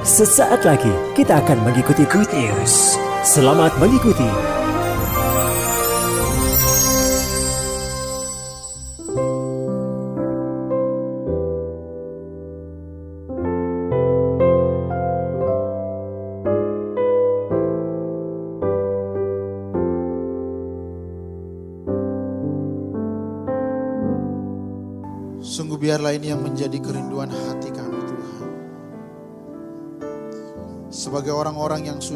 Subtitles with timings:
[0.00, 2.96] Sesaat lagi kita akan mengikuti Good News.
[3.20, 4.59] Selamat mengikuti.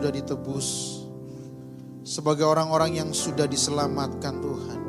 [0.05, 0.69] Sudah ditebus,
[2.05, 4.81] sebagai orang-orang yang sudah diselamatkan Tuhan.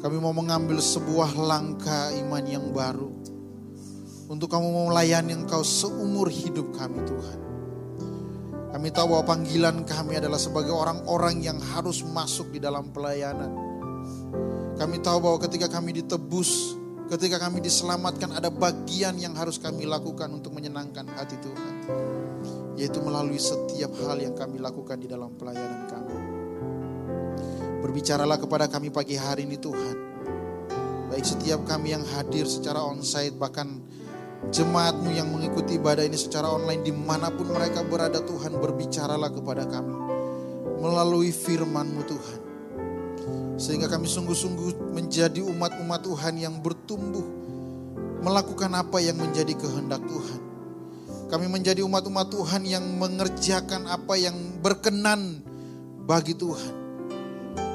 [0.00, 3.12] Kami mau mengambil sebuah langkah iman yang baru.
[4.32, 7.38] Untuk kamu mau melayani engkau seumur hidup kami Tuhan.
[8.72, 13.52] Kami tahu bahwa panggilan kami adalah sebagai orang-orang yang harus masuk di dalam pelayanan.
[14.80, 16.79] Kami tahu bahwa ketika kami ditebus,
[17.10, 21.74] ketika kami diselamatkan ada bagian yang harus kami lakukan untuk menyenangkan hati Tuhan.
[22.78, 26.16] Yaitu melalui setiap hal yang kami lakukan di dalam pelayanan kami.
[27.82, 29.96] Berbicaralah kepada kami pagi hari ini Tuhan.
[31.10, 33.82] Baik setiap kami yang hadir secara onsite bahkan
[34.54, 39.66] jemaatmu yang mengikuti ibadah ini secara online di mana pun mereka berada Tuhan berbicaralah kepada
[39.66, 39.98] kami.
[40.78, 42.49] Melalui firmanmu Tuhan.
[43.60, 47.28] Sehingga kami sungguh-sungguh menjadi umat-umat Tuhan yang bertumbuh.
[48.24, 50.40] Melakukan apa yang menjadi kehendak Tuhan.
[51.28, 54.32] Kami menjadi umat-umat Tuhan yang mengerjakan apa yang
[54.64, 55.44] berkenan
[56.08, 56.72] bagi Tuhan.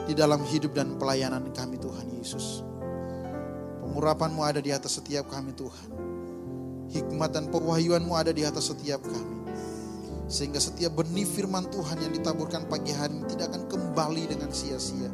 [0.10, 2.66] Di dalam hidup dan pelayanan kami Tuhan Yesus.
[3.86, 5.90] Pengurapanmu ada di atas setiap kami Tuhan.
[6.98, 9.54] Hikmat dan pewahyuanmu ada di atas setiap kami.
[10.26, 15.14] Sehingga setiap benih firman Tuhan yang ditaburkan pagi hari tidak akan kembali dengan sia-sia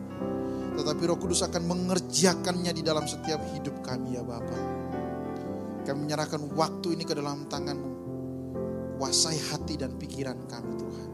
[0.72, 4.60] tetapi Roh Kudus akan mengerjakannya di dalam setiap hidup kami ya Bapa.
[5.82, 7.92] Kami menyerahkan waktu ini ke dalam tanganmu.
[9.02, 11.10] Kuasai hati dan pikiran kami Tuhan.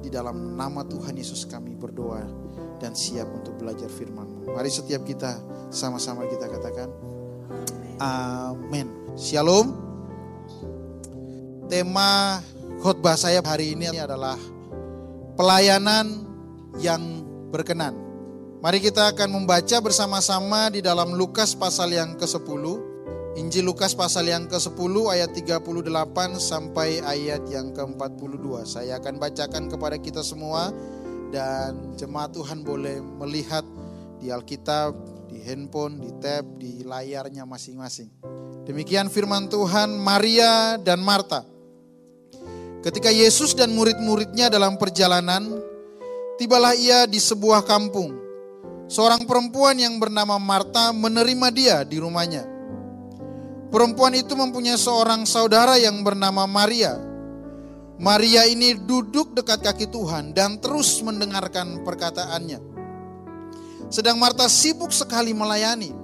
[0.00, 2.22] Di dalam nama Tuhan Yesus kami berdoa
[2.80, 4.54] dan siap untuk belajar firman-Mu.
[4.54, 5.36] Mari setiap kita
[5.68, 6.88] sama-sama kita katakan
[8.00, 8.88] amin.
[9.20, 9.76] Shalom.
[11.68, 12.40] Tema
[12.80, 14.40] khotbah saya hari ini adalah
[15.36, 16.26] pelayanan
[16.80, 17.22] yang
[17.52, 18.09] berkenan.
[18.60, 22.64] Mari kita akan membaca bersama-sama di dalam Lukas pasal yang ke-10.
[23.40, 25.64] Injil Lukas pasal yang ke-10 ayat 38
[26.36, 28.68] sampai ayat yang ke-42.
[28.68, 30.76] Saya akan bacakan kepada kita semua
[31.32, 33.64] dan jemaat Tuhan boleh melihat
[34.20, 34.92] di Alkitab,
[35.32, 38.12] di handphone, di tab, di layarnya masing-masing.
[38.68, 41.48] Demikian firman Tuhan Maria dan Marta.
[42.84, 45.48] Ketika Yesus dan murid-muridnya dalam perjalanan,
[46.36, 48.28] tibalah ia di sebuah kampung
[48.90, 52.42] seorang perempuan yang bernama Marta menerima dia di rumahnya.
[53.70, 56.98] Perempuan itu mempunyai seorang saudara yang bernama Maria.
[58.02, 62.58] Maria ini duduk dekat kaki Tuhan dan terus mendengarkan perkataannya.
[63.86, 65.94] Sedang Marta sibuk sekali melayani.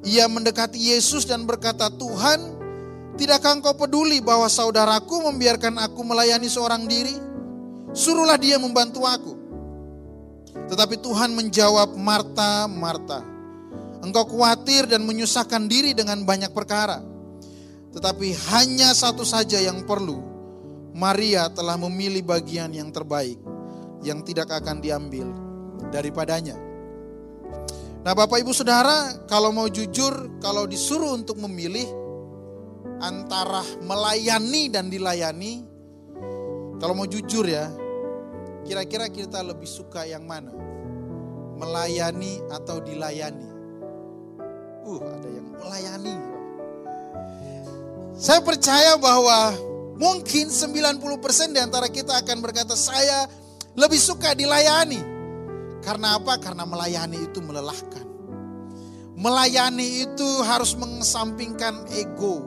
[0.00, 2.40] Ia mendekati Yesus dan berkata, "Tuhan,
[3.20, 7.12] tidakkah engkau peduli bahwa saudaraku membiarkan aku melayani seorang diri?
[7.92, 9.39] Suruhlah dia membantu aku."
[10.70, 13.26] Tetapi Tuhan menjawab, Marta, Marta,
[14.06, 17.02] engkau khawatir dan menyusahkan diri dengan banyak perkara.
[17.90, 20.22] Tetapi hanya satu saja yang perlu.
[20.94, 23.38] Maria telah memilih bagian yang terbaik,
[24.06, 25.26] yang tidak akan diambil
[25.90, 26.54] daripadanya.
[28.00, 31.86] Nah Bapak Ibu Saudara, kalau mau jujur, kalau disuruh untuk memilih
[33.02, 35.62] antara melayani dan dilayani,
[36.80, 37.68] kalau mau jujur ya,
[38.64, 40.52] Kira-kira kita lebih suka yang mana?
[41.56, 43.48] Melayani atau dilayani?
[44.84, 46.16] Uh, ada yang melayani.
[48.20, 49.56] Saya percaya bahwa
[49.96, 53.24] mungkin 90% di antara kita akan berkata saya
[53.76, 55.00] lebih suka dilayani.
[55.80, 56.36] Karena apa?
[56.36, 58.04] Karena melayani itu melelahkan.
[59.16, 62.44] Melayani itu harus mengesampingkan ego.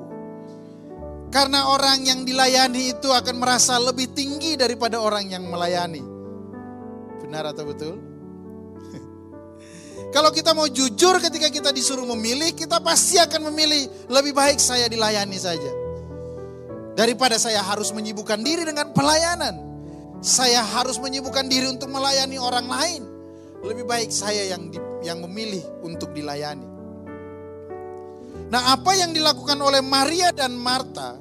[1.34, 6.13] Karena orang yang dilayani itu akan merasa lebih tinggi daripada orang yang melayani.
[7.24, 7.96] Benar atau betul?
[10.16, 14.92] Kalau kita mau jujur ketika kita disuruh memilih, kita pasti akan memilih lebih baik saya
[14.92, 15.72] dilayani saja.
[16.94, 19.56] Daripada saya harus menyibukkan diri dengan pelayanan.
[20.24, 23.04] Saya harus menyibukkan diri untuk melayani orang lain.
[23.64, 26.68] Lebih baik saya yang di, yang memilih untuk dilayani.
[28.54, 31.18] Nah, apa yang dilakukan oleh Maria dan Marta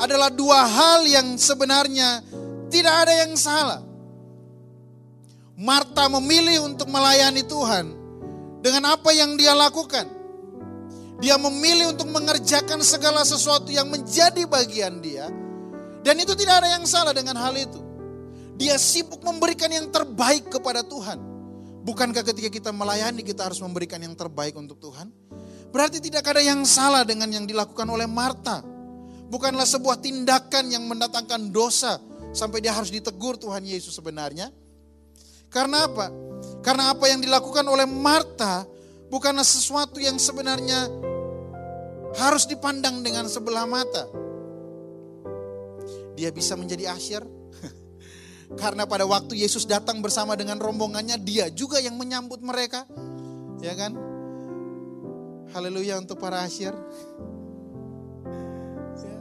[0.00, 2.24] adalah dua hal yang sebenarnya
[2.72, 3.93] tidak ada yang salah.
[5.54, 7.94] Marta memilih untuk melayani Tuhan
[8.58, 10.10] dengan apa yang dia lakukan.
[11.22, 15.30] Dia memilih untuk mengerjakan segala sesuatu yang menjadi bagian dia.
[16.02, 17.80] Dan itu tidak ada yang salah dengan hal itu.
[18.58, 21.22] Dia sibuk memberikan yang terbaik kepada Tuhan.
[21.86, 25.08] Bukankah ketika kita melayani kita harus memberikan yang terbaik untuk Tuhan?
[25.70, 28.62] Berarti tidak ada yang salah dengan yang dilakukan oleh Marta.
[29.30, 32.02] Bukanlah sebuah tindakan yang mendatangkan dosa
[32.34, 34.50] sampai dia harus ditegur Tuhan Yesus sebenarnya.
[35.54, 36.10] Karena apa?
[36.66, 38.66] Karena apa yang dilakukan oleh Marta
[39.06, 40.90] bukanlah sesuatu yang sebenarnya
[42.18, 44.10] harus dipandang dengan sebelah mata.
[46.18, 47.22] Dia bisa menjadi asyir.
[48.60, 52.82] Karena pada waktu Yesus datang bersama dengan rombongannya, dia juga yang menyambut mereka.
[53.62, 53.94] Ya kan?
[55.54, 56.74] Haleluya untuk para asyir.
[58.94, 59.20] Ya.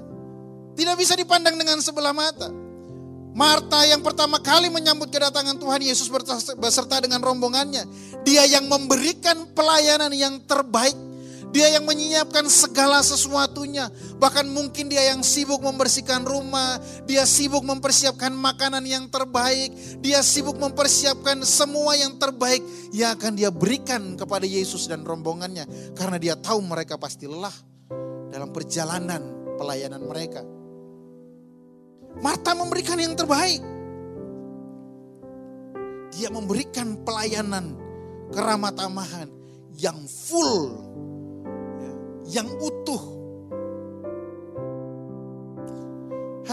[0.79, 2.62] Tidak bisa dipandang dengan sebelah mata.
[3.33, 6.05] Marta yang pertama kali menyambut kedatangan Tuhan Yesus
[6.57, 7.85] beserta dengan rombongannya.
[8.21, 10.93] Dia yang memberikan pelayanan yang terbaik.
[11.53, 13.89] Dia yang menyiapkan segala sesuatunya.
[14.17, 16.81] Bahkan mungkin dia yang sibuk membersihkan rumah.
[17.05, 19.69] Dia sibuk mempersiapkan makanan yang terbaik.
[20.01, 22.61] Dia sibuk mempersiapkan semua yang terbaik.
[22.89, 25.93] Yang akan dia berikan kepada Yesus dan rombongannya.
[25.93, 27.53] Karena dia tahu mereka pasti lelah
[28.33, 30.62] dalam perjalanan pelayanan mereka.
[32.21, 33.61] Marta memberikan yang terbaik.
[36.13, 37.73] Dia memberikan pelayanan
[38.29, 39.29] keramat tamahan
[39.77, 40.77] yang full,
[41.81, 41.91] ya,
[42.41, 43.03] yang utuh.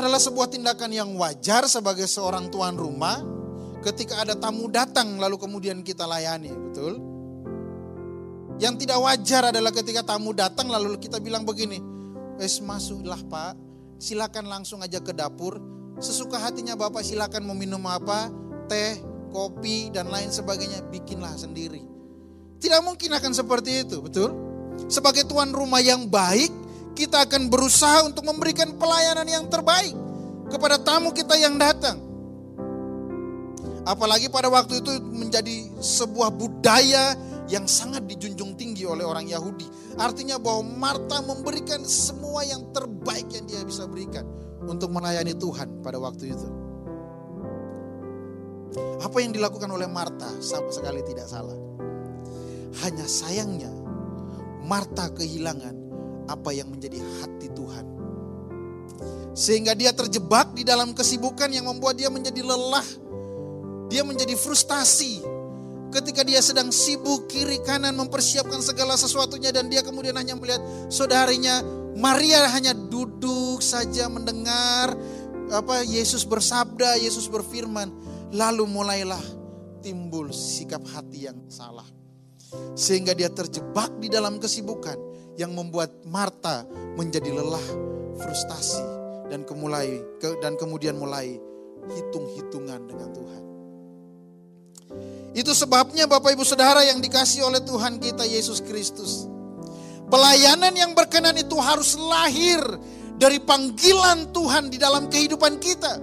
[0.01, 3.21] Adalah sebuah tindakan yang wajar sebagai seorang tuan rumah
[3.85, 6.97] ketika ada tamu datang lalu kemudian kita layani, betul?
[8.57, 11.81] Yang tidak wajar adalah ketika tamu datang lalu kita bilang begini,
[12.41, 13.70] "Wes masuklah, Pak."
[14.00, 15.61] Silakan langsung aja ke dapur.
[16.00, 18.32] Sesuka hatinya Bapak silakan mau minum apa,
[18.67, 18.97] teh,
[19.29, 20.81] kopi, dan lain sebagainya.
[20.88, 21.85] Bikinlah sendiri.
[22.56, 24.32] Tidak mungkin akan seperti itu, betul?
[24.88, 26.49] Sebagai tuan rumah yang baik,
[26.97, 29.93] kita akan berusaha untuk memberikan pelayanan yang terbaik
[30.49, 32.00] kepada tamu kita yang datang.
[33.85, 37.17] Apalagi pada waktu itu menjadi sebuah budaya
[37.49, 39.80] yang sangat dijunjung tinggi oleh orang Yahudi.
[39.99, 44.23] Artinya bahwa Marta memberikan semua yang terbaik yang dia bisa berikan
[44.67, 46.49] untuk melayani Tuhan pada waktu itu.
[49.03, 51.57] Apa yang dilakukan oleh Marta sama sekali tidak salah.
[52.87, 53.73] Hanya sayangnya
[54.63, 55.75] Marta kehilangan
[56.31, 57.87] apa yang menjadi hati Tuhan.
[59.35, 62.87] Sehingga dia terjebak di dalam kesibukan yang membuat dia menjadi lelah.
[63.91, 65.40] Dia menjadi frustasi
[65.91, 71.63] ketika dia sedang sibuk kiri kanan mempersiapkan segala sesuatunya dan dia kemudian hanya melihat saudarinya
[71.99, 74.95] Maria hanya duduk saja mendengar
[75.51, 77.91] apa Yesus bersabda, Yesus berfirman,
[78.31, 79.21] lalu mulailah
[79.83, 81.87] timbul sikap hati yang salah.
[82.75, 84.99] Sehingga dia terjebak di dalam kesibukan
[85.39, 86.67] yang membuat Marta
[86.99, 87.67] menjadi lelah,
[88.19, 88.83] frustasi
[89.31, 90.03] dan kemulai
[90.43, 91.39] dan kemudian mulai
[91.91, 93.50] hitung-hitungan dengan Tuhan.
[95.31, 99.31] Itu sebabnya Bapak Ibu Saudara yang dikasih oleh Tuhan kita Yesus Kristus.
[100.11, 102.59] Pelayanan yang berkenan itu harus lahir
[103.15, 106.03] dari panggilan Tuhan di dalam kehidupan kita.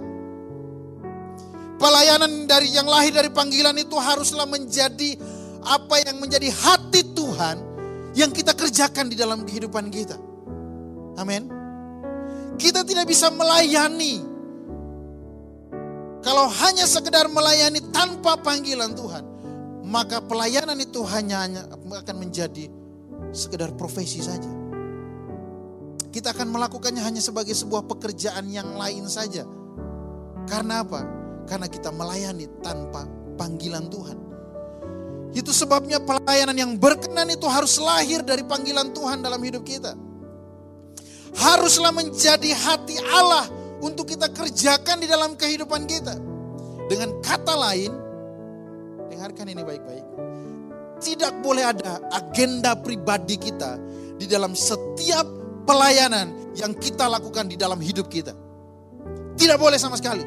[1.78, 5.14] Pelayanan dari yang lahir dari panggilan itu haruslah menjadi
[5.62, 7.56] apa yang menjadi hati Tuhan
[8.16, 10.16] yang kita kerjakan di dalam kehidupan kita.
[11.20, 11.46] Amin.
[12.58, 14.37] Kita tidak bisa melayani
[16.18, 19.24] kalau hanya sekedar melayani tanpa panggilan Tuhan,
[19.86, 22.66] maka pelayanan itu hanya, akan menjadi
[23.30, 24.50] sekedar profesi saja.
[26.08, 29.46] Kita akan melakukannya hanya sebagai sebuah pekerjaan yang lain saja.
[30.48, 31.04] Karena apa?
[31.46, 33.04] Karena kita melayani tanpa
[33.36, 34.18] panggilan Tuhan.
[35.36, 39.92] Itu sebabnya pelayanan yang berkenan itu harus lahir dari panggilan Tuhan dalam hidup kita.
[41.36, 46.14] Haruslah menjadi hati Allah untuk kita kerjakan di dalam kehidupan kita.
[46.88, 47.92] Dengan kata lain,
[49.12, 50.06] dengarkan ini baik-baik.
[50.98, 53.78] Tidak boleh ada agenda pribadi kita
[54.18, 55.24] di dalam setiap
[55.62, 58.34] pelayanan yang kita lakukan di dalam hidup kita.
[59.38, 60.26] Tidak boleh sama sekali.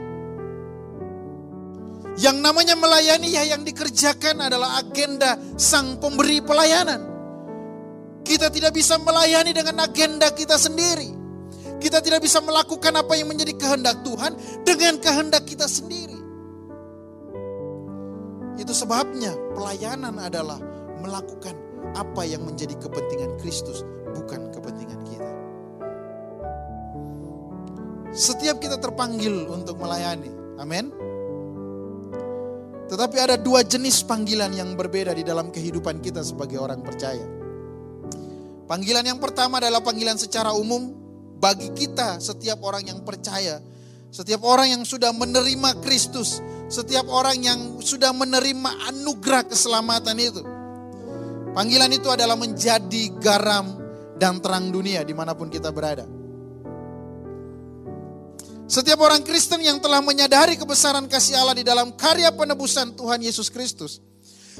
[2.20, 7.08] Yang namanya melayani ya yang dikerjakan adalah agenda sang pemberi pelayanan.
[8.22, 11.20] Kita tidak bisa melayani dengan agenda kita sendiri.
[11.81, 16.13] Kita tidak bisa melakukan apa yang menjadi kehendak Tuhan dengan kehendak kita sendiri.
[18.61, 20.61] Itu sebabnya pelayanan adalah
[21.01, 21.57] melakukan
[21.97, 23.81] apa yang menjadi kepentingan Kristus,
[24.13, 25.31] bukan kepentingan kita.
[28.13, 30.29] Setiap kita terpanggil untuk melayani,
[30.61, 30.93] amin.
[32.91, 37.23] Tetapi ada dua jenis panggilan yang berbeda di dalam kehidupan kita sebagai orang percaya.
[38.69, 41.00] Panggilan yang pertama adalah panggilan secara umum
[41.41, 43.57] bagi kita setiap orang yang percaya,
[44.13, 46.38] setiap orang yang sudah menerima Kristus,
[46.69, 50.45] setiap orang yang sudah menerima anugerah keselamatan itu.
[51.51, 53.75] Panggilan itu adalah menjadi garam
[54.21, 56.05] dan terang dunia di mana pun kita berada.
[58.71, 63.51] Setiap orang Kristen yang telah menyadari kebesaran kasih Allah di dalam karya penebusan Tuhan Yesus
[63.51, 64.00] Kristus,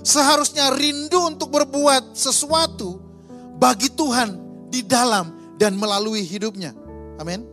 [0.04, 3.00] seharusnya rindu untuk berbuat sesuatu
[3.56, 4.36] bagi Tuhan
[4.68, 6.74] di dalam dan melalui hidupnya.
[7.22, 7.46] Amin.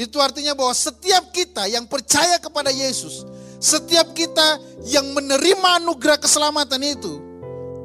[0.00, 3.28] Itu artinya bahwa setiap kita yang percaya kepada Yesus,
[3.60, 4.56] setiap kita
[4.88, 7.20] yang menerima anugerah keselamatan itu,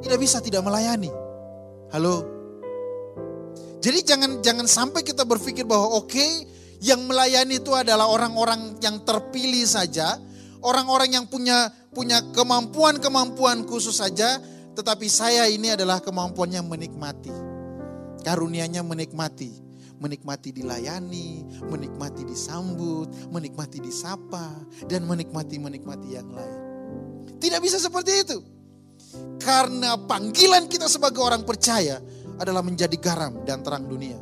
[0.08, 1.12] tidak bisa tidak melayani.
[1.92, 2.24] Halo.
[3.84, 6.48] Jadi jangan jangan sampai kita berpikir bahwa oke, okay,
[6.80, 10.16] yang melayani itu adalah orang-orang yang terpilih saja,
[10.64, 14.40] orang-orang yang punya punya kemampuan-kemampuan khusus saja,
[14.72, 17.51] tetapi saya ini adalah kemampuannya menikmati.
[18.22, 19.50] Karunianya menikmati,
[20.02, 24.50] menikmati dilayani, menikmati disambut, menikmati disapa,
[24.90, 26.60] dan menikmati-menikmati yang lain.
[27.42, 28.38] Tidak bisa seperti itu.
[29.42, 31.98] Karena panggilan kita sebagai orang percaya
[32.38, 34.18] adalah menjadi garam dan terang dunia.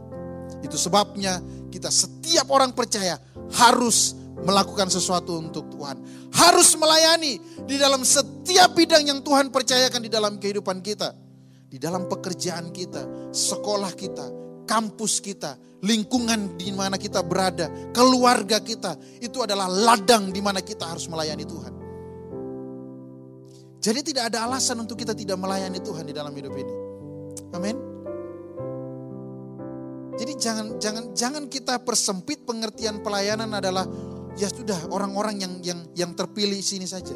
[0.59, 1.39] Itu sebabnya
[1.71, 3.15] kita setiap orang percaya
[3.55, 5.99] harus melakukan sesuatu untuk Tuhan.
[6.31, 11.28] Harus melayani di dalam setiap bidang yang Tuhan percayakan di dalam kehidupan kita.
[11.69, 14.25] Di dalam pekerjaan kita, sekolah kita,
[14.65, 15.53] kampus kita,
[15.85, 18.97] lingkungan di mana kita berada, keluarga kita.
[19.21, 21.73] Itu adalah ladang di mana kita harus melayani Tuhan.
[23.79, 26.73] Jadi tidak ada alasan untuk kita tidak melayani Tuhan di dalam hidup ini.
[27.53, 27.77] Amin.
[30.19, 33.87] Jadi jangan jangan jangan kita persempit pengertian pelayanan adalah
[34.35, 37.15] ya sudah orang-orang yang yang yang terpilih sini saja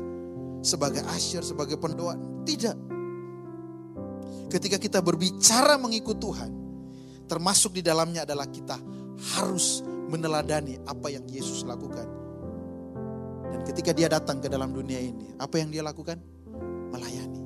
[0.63, 2.15] sebagai asyir, sebagai pendoa.
[2.47, 2.92] Tidak.
[4.53, 6.53] Ketika kita berbicara mengikut Tuhan,
[7.25, 8.77] termasuk di dalamnya adalah kita
[9.33, 9.81] harus
[10.13, 12.05] meneladani apa yang Yesus lakukan.
[13.49, 16.21] Dan ketika dia datang ke dalam dunia ini, apa yang dia lakukan?
[16.93, 17.41] Melayani.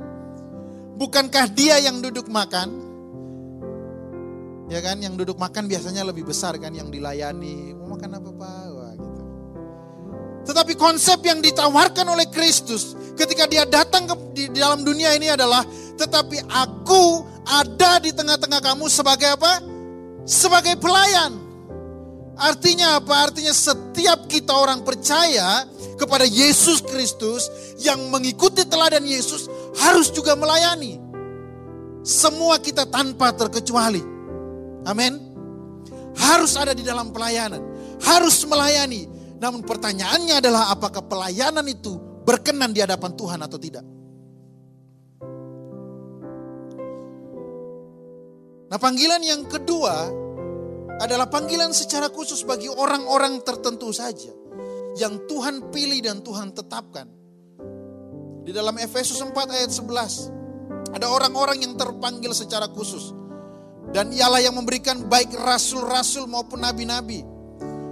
[0.95, 2.92] Bukankah dia yang duduk makan?
[4.71, 7.75] Ya kan, yang duduk makan biasanya lebih besar kan yang dilayani.
[7.75, 8.65] Mau makan apa Pak?
[8.71, 9.21] Wah, gitu.
[10.43, 15.31] Tetapi konsep yang ditawarkan oleh Kristus ketika dia datang ke di, di dalam dunia ini
[15.31, 15.63] adalah
[15.95, 19.63] tetapi aku ada di tengah-tengah kamu sebagai apa?
[20.23, 21.39] Sebagai pelayan.
[22.33, 23.29] Artinya apa?
[23.29, 27.47] Artinya setiap kita orang percaya kepada Yesus Kristus
[27.79, 29.47] yang mengikuti teladan Yesus
[29.79, 30.99] harus juga melayani.
[32.03, 34.12] Semua kita tanpa terkecuali.
[34.83, 35.13] Amin.
[36.13, 37.61] Harus ada di dalam pelayanan.
[38.03, 39.07] Harus melayani.
[39.39, 43.85] Namun pertanyaannya adalah apakah pelayanan itu berkenan di hadapan Tuhan atau tidak.
[48.71, 50.09] Nah panggilan yang kedua
[50.97, 54.33] adalah panggilan secara khusus bagi orang-orang tertentu saja
[54.97, 57.05] yang Tuhan pilih dan Tuhan tetapkan.
[58.43, 63.13] Di dalam Efesus 4 ayat 11 ada orang-orang yang terpanggil secara khusus
[63.93, 67.21] dan ialah yang memberikan baik rasul-rasul maupun nabi-nabi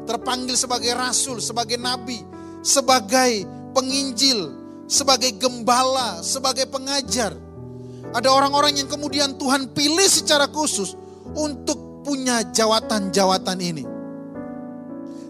[0.10, 2.20] terpanggil sebagai rasul, sebagai nabi,
[2.65, 4.51] sebagai penginjil,
[4.89, 7.31] sebagai gembala, sebagai pengajar.
[8.12, 11.00] Ada orang-orang yang kemudian Tuhan pilih secara khusus
[11.31, 13.86] untuk punya jawatan-jawatan ini.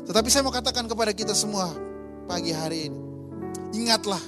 [0.10, 1.70] Tetapi saya mau katakan kepada kita semua
[2.26, 3.00] pagi hari ini.
[3.86, 4.20] Ingatlah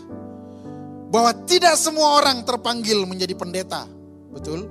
[1.10, 3.90] bahwa tidak semua orang terpanggil menjadi pendeta.
[4.30, 4.70] Betul?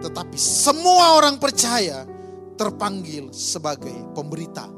[0.00, 2.08] Tetapi semua orang percaya
[2.56, 4.68] terpanggil sebagai pemberita.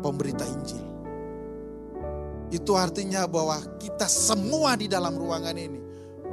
[0.00, 0.86] Pemberita Injil.
[2.52, 5.80] Itu artinya bahwa kita semua di dalam ruangan ini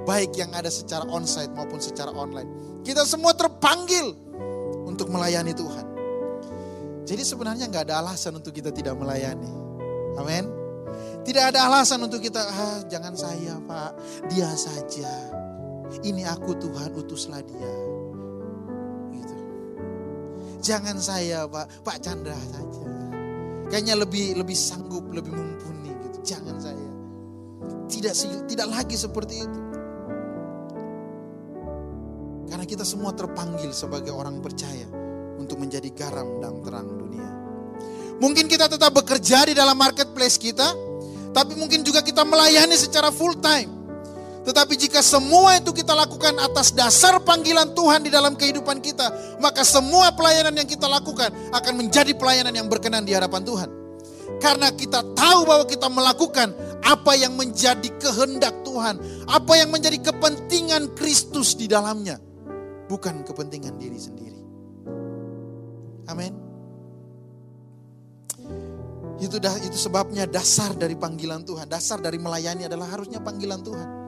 [0.04, 2.82] baik yang ada secara onsite maupun secara online.
[2.84, 4.14] Kita semua terpanggil
[4.84, 5.86] untuk melayani Tuhan.
[7.04, 9.50] Jadi sebenarnya nggak ada alasan untuk kita tidak melayani.
[10.20, 10.48] Amin.
[11.24, 13.92] Tidak ada alasan untuk kita, ah, jangan saya pak,
[14.28, 15.43] dia saja.
[16.04, 17.74] Ini aku Tuhan, utuslah dia.
[19.14, 19.36] Gitu.
[20.64, 22.84] Jangan saya pak, Pak Chandra saja.
[23.68, 26.36] Kayaknya lebih lebih sanggup, lebih mumpuni gitu.
[26.36, 26.90] Jangan saya.
[27.90, 28.14] Tidak
[28.46, 29.62] tidak lagi seperti itu.
[32.54, 34.86] Karena kita semua terpanggil sebagai orang percaya
[35.42, 37.30] untuk menjadi garam dan terang dunia.
[38.22, 40.70] Mungkin kita tetap bekerja di dalam marketplace kita,
[41.34, 43.73] tapi mungkin juga kita melayani secara full time.
[44.44, 49.64] Tetapi jika semua itu kita lakukan atas dasar panggilan Tuhan di dalam kehidupan kita, maka
[49.64, 53.70] semua pelayanan yang kita lakukan akan menjadi pelayanan yang berkenan di hadapan Tuhan.
[54.44, 56.52] Karena kita tahu bahwa kita melakukan
[56.84, 59.00] apa yang menjadi kehendak Tuhan,
[59.32, 62.20] apa yang menjadi kepentingan Kristus di dalamnya,
[62.92, 64.42] bukan kepentingan diri sendiri.
[66.12, 66.36] Amin.
[69.24, 74.03] Itu dah itu sebabnya dasar dari panggilan Tuhan, dasar dari melayani adalah harusnya panggilan Tuhan.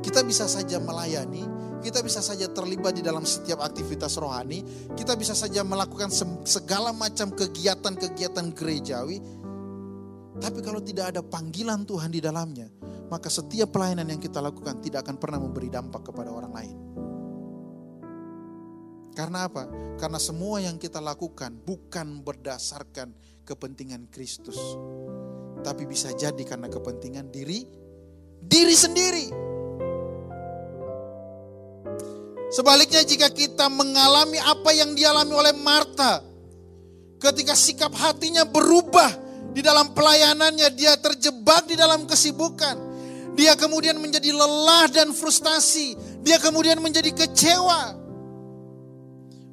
[0.00, 1.44] Kita bisa saja melayani,
[1.80, 4.64] kita bisa saja terlibat di dalam setiap aktivitas rohani,
[4.96, 6.08] kita bisa saja melakukan
[6.44, 9.20] segala macam kegiatan-kegiatan gerejawi.
[10.40, 12.68] Tapi kalau tidak ada panggilan Tuhan di dalamnya,
[13.12, 16.76] maka setiap pelayanan yang kita lakukan tidak akan pernah memberi dampak kepada orang lain.
[19.12, 19.68] Karena apa?
[19.98, 23.12] Karena semua yang kita lakukan bukan berdasarkan
[23.44, 24.56] kepentingan Kristus,
[25.60, 27.66] tapi bisa jadi karena kepentingan diri
[28.40, 29.49] diri sendiri.
[32.50, 36.18] Sebaliknya jika kita mengalami apa yang dialami oleh Marta,
[37.22, 39.14] ketika sikap hatinya berubah
[39.54, 42.90] di dalam pelayanannya, dia terjebak di dalam kesibukan.
[43.38, 45.94] Dia kemudian menjadi lelah dan frustasi.
[46.26, 47.94] Dia kemudian menjadi kecewa.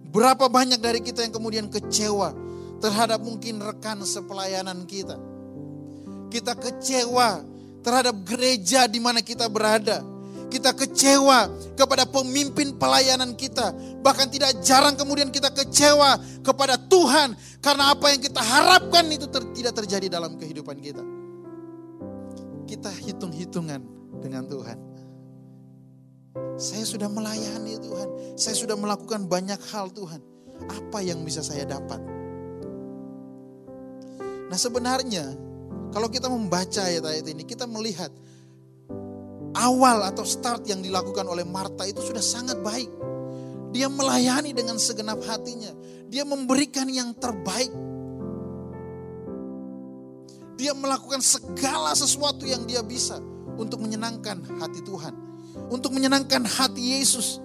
[0.09, 2.33] Berapa banyak dari kita yang kemudian kecewa
[2.81, 5.21] terhadap mungkin rekan sepelayanan kita.
[6.33, 7.45] Kita kecewa
[7.85, 10.16] terhadap gereja di mana kita berada
[10.47, 13.75] kita kecewa kepada pemimpin pelayanan kita.
[13.99, 19.43] Bahkan tidak jarang kemudian kita kecewa kepada Tuhan karena apa yang kita harapkan itu ter
[19.51, 21.03] tidak terjadi dalam kehidupan kita.
[22.67, 23.81] Kita hitung-hitungan
[24.19, 24.77] dengan Tuhan.
[26.57, 28.37] Saya sudah melayani Tuhan.
[28.39, 30.21] Saya sudah melakukan banyak hal Tuhan.
[30.67, 32.01] Apa yang bisa saya dapat?
[34.47, 35.35] Nah sebenarnya
[35.91, 38.09] kalau kita membaca ayat-ayat ini kita melihat
[39.57, 42.89] awal atau start yang dilakukan oleh Marta itu sudah sangat baik.
[43.73, 45.73] Dia melayani dengan segenap hatinya.
[46.07, 47.73] Dia memberikan yang terbaik.
[50.57, 53.21] Dia melakukan segala sesuatu yang dia bisa
[53.57, 55.13] untuk menyenangkan hati Tuhan,
[55.69, 57.37] untuk menyenangkan hati Yesus.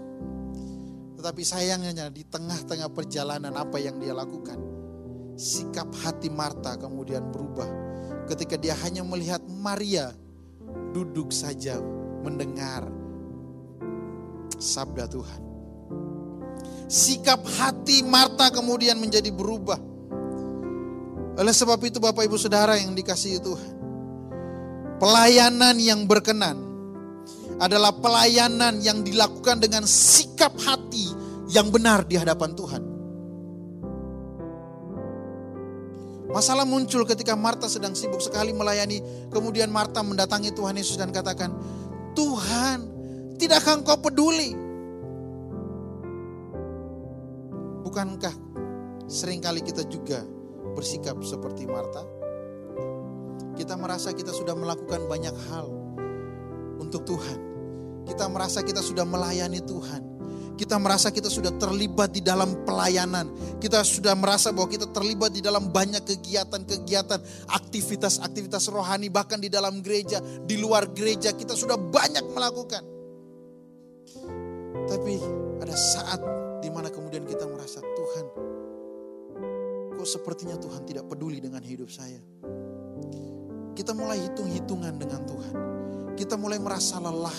[1.20, 4.56] Tetapi sayangnya di tengah-tengah perjalanan apa yang dia lakukan,
[5.36, 7.68] sikap hati Marta kemudian berubah
[8.32, 10.14] ketika dia hanya melihat Maria
[10.96, 11.80] duduk saja
[12.22, 12.86] mendengar
[14.56, 15.40] sabda Tuhan.
[16.86, 19.80] Sikap hati Marta kemudian menjadi berubah.
[21.40, 23.74] Oleh sebab itu Bapak Ibu Saudara yang dikasihi Tuhan.
[25.00, 26.60] Pelayanan yang berkenan
[27.58, 31.10] adalah pelayanan yang dilakukan dengan sikap hati
[31.50, 32.82] yang benar di hadapan Tuhan.
[36.32, 39.28] Masalah muncul ketika Marta sedang sibuk sekali melayani.
[39.28, 41.52] Kemudian Marta mendatangi Tuhan Yesus dan katakan,
[42.12, 42.78] Tuhan,
[43.40, 44.52] tidakkah engkau peduli?
[47.82, 48.34] Bukankah
[49.08, 50.24] sering kali kita juga
[50.76, 52.04] bersikap seperti Marta?
[53.52, 55.68] Kita merasa kita sudah melakukan banyak hal
[56.80, 57.40] untuk Tuhan.
[58.08, 60.11] Kita merasa kita sudah melayani Tuhan.
[60.52, 63.56] Kita merasa kita sudah terlibat di dalam pelayanan.
[63.56, 69.80] Kita sudah merasa bahwa kita terlibat di dalam banyak kegiatan-kegiatan, aktivitas-aktivitas rohani, bahkan di dalam
[69.80, 71.32] gereja, di luar gereja.
[71.32, 72.84] Kita sudah banyak melakukan.
[74.92, 75.14] Tapi
[75.64, 76.20] ada saat
[76.60, 78.24] di mana kemudian kita merasa, Tuhan,
[79.96, 82.20] kok sepertinya Tuhan tidak peduli dengan hidup saya.
[83.72, 85.54] Kita mulai hitung-hitungan dengan Tuhan.
[86.12, 87.38] Kita mulai merasa lelah.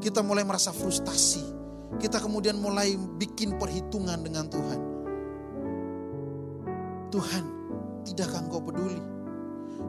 [0.00, 1.59] Kita mulai merasa frustasi
[1.98, 4.80] kita kemudian mulai bikin perhitungan dengan Tuhan.
[7.10, 7.44] Tuhan,
[8.06, 9.00] tidakkah engkau peduli?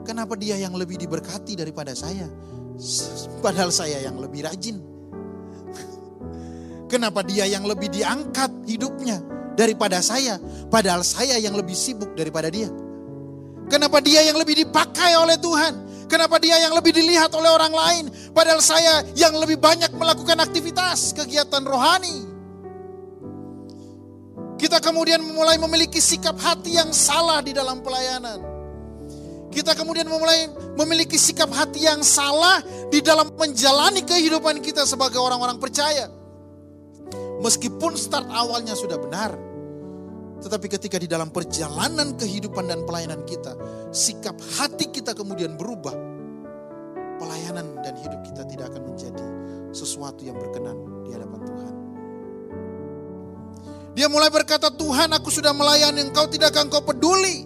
[0.01, 2.25] Kenapa dia yang lebih diberkati daripada saya?
[3.45, 4.81] Padahal saya yang lebih rajin.
[6.91, 9.21] Kenapa dia yang lebih diangkat hidupnya
[9.53, 10.41] daripada saya?
[10.73, 12.73] Padahal saya yang lebih sibuk daripada dia.
[13.69, 15.90] Kenapa dia yang lebih dipakai oleh Tuhan?
[16.11, 18.05] Kenapa dia yang lebih dilihat oleh orang lain?
[18.35, 22.27] Padahal saya yang lebih banyak melakukan aktivitas, kegiatan rohani.
[24.59, 28.43] Kita kemudian mulai memiliki sikap hati yang salah di dalam pelayanan.
[29.55, 32.59] Kita kemudian mulai memiliki sikap hati yang salah
[32.91, 36.11] di dalam menjalani kehidupan kita sebagai orang-orang percaya.
[37.39, 39.31] Meskipun start awalnya sudah benar,
[40.41, 43.53] tetapi ketika di dalam perjalanan kehidupan dan pelayanan kita,
[43.93, 45.93] sikap hati kita kemudian berubah.
[47.21, 49.25] Pelayanan dan hidup kita tidak akan menjadi
[49.69, 51.73] sesuatu yang berkenan di hadapan Tuhan.
[53.93, 57.45] Dia mulai berkata, Tuhan aku sudah melayani engkau, tidakkah engkau peduli?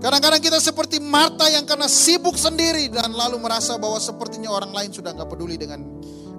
[0.00, 4.88] Kadang-kadang kita seperti Marta yang karena sibuk sendiri dan lalu merasa bahwa sepertinya orang lain
[4.96, 5.84] sudah nggak peduli dengan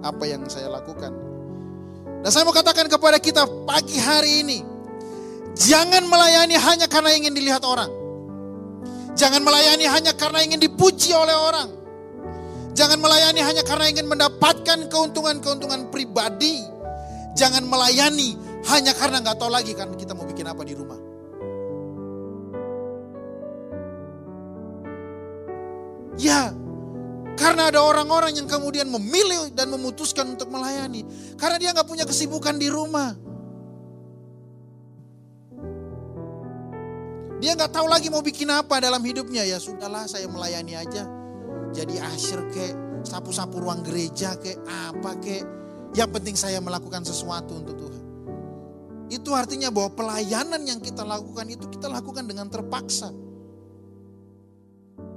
[0.02, 1.14] apa yang saya lakukan.
[2.26, 4.71] Dan saya mau katakan kepada kita pagi hari ini,
[5.58, 7.92] jangan melayani hanya karena ingin dilihat orang.
[9.16, 11.70] Jangan melayani hanya karena ingin dipuji oleh orang.
[12.72, 16.64] Jangan melayani hanya karena ingin mendapatkan keuntungan-keuntungan pribadi.
[17.36, 18.40] Jangan melayani
[18.72, 21.00] hanya karena nggak tahu lagi kan kita mau bikin apa di rumah.
[26.22, 26.54] Ya,
[27.34, 31.02] karena ada orang-orang yang kemudian memilih dan memutuskan untuk melayani.
[31.36, 33.31] Karena dia nggak punya kesibukan di rumah.
[37.42, 39.42] Dia nggak tahu lagi mau bikin apa dalam hidupnya.
[39.42, 41.10] Ya sudahlah saya melayani aja.
[41.74, 45.42] Jadi asyir kek, sapu-sapu ruang gereja kek, apa kek.
[45.98, 48.04] Yang penting saya melakukan sesuatu untuk Tuhan.
[49.12, 53.12] Itu artinya bahwa pelayanan yang kita lakukan itu kita lakukan dengan terpaksa.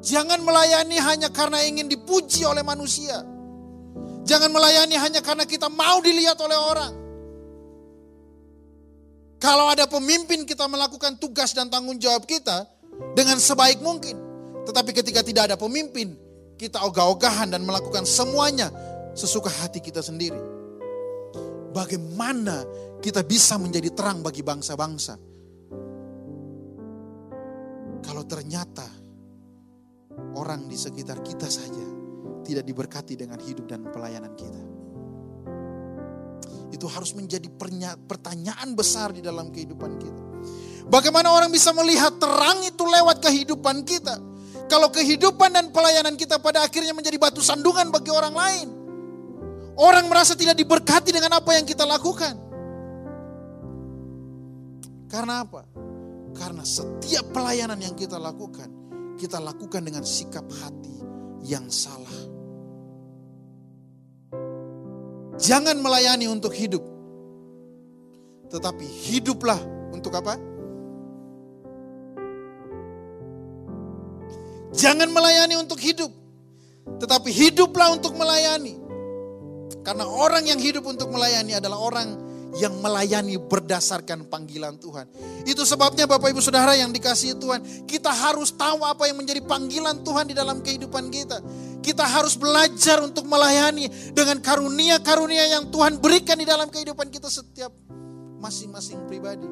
[0.00, 3.20] Jangan melayani hanya karena ingin dipuji oleh manusia.
[4.24, 7.03] Jangan melayani hanya karena kita mau dilihat oleh orang.
[9.44, 12.64] Kalau ada pemimpin kita melakukan tugas dan tanggung jawab kita
[13.12, 14.16] dengan sebaik mungkin.
[14.64, 16.16] Tetapi ketika tidak ada pemimpin,
[16.56, 18.72] kita ogah-ogahan dan melakukan semuanya
[19.12, 20.40] sesuka hati kita sendiri.
[21.76, 22.64] Bagaimana
[23.04, 25.20] kita bisa menjadi terang bagi bangsa-bangsa?
[28.00, 28.88] Kalau ternyata
[30.40, 31.84] orang di sekitar kita saja
[32.48, 34.73] tidak diberkati dengan hidup dan pelayanan kita.
[36.74, 37.46] Itu harus menjadi
[38.10, 40.22] pertanyaan besar di dalam kehidupan kita.
[40.90, 44.18] Bagaimana orang bisa melihat terang itu lewat kehidupan kita?
[44.66, 48.68] Kalau kehidupan dan pelayanan kita pada akhirnya menjadi batu sandungan bagi orang lain.
[49.78, 52.34] Orang merasa tidak diberkati dengan apa yang kita lakukan.
[55.06, 55.62] Karena apa?
[56.34, 58.84] Karena setiap pelayanan yang kita lakukan
[59.14, 60.96] kita lakukan dengan sikap hati
[61.46, 62.33] yang salah.
[65.34, 66.82] Jangan melayani untuk hidup,
[68.48, 69.58] tetapi hiduplah
[69.90, 70.38] untuk apa?
[74.74, 76.10] Jangan melayani untuk hidup,
[76.98, 78.78] tetapi hiduplah untuk melayani.
[79.86, 82.08] Karena orang yang hidup untuk melayani adalah orang
[82.54, 85.10] yang melayani berdasarkan panggilan Tuhan.
[85.42, 90.06] Itu sebabnya Bapak Ibu Saudara yang dikasihi Tuhan, kita harus tahu apa yang menjadi panggilan
[90.06, 91.42] Tuhan di dalam kehidupan kita.
[91.84, 97.76] Kita harus belajar untuk melayani dengan karunia-karunia yang Tuhan berikan di dalam kehidupan kita setiap
[98.40, 99.44] masing-masing pribadi.